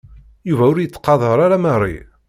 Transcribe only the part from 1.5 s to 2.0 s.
Mary.